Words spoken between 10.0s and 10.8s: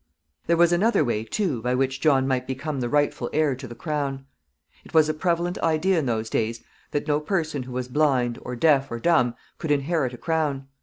a crown.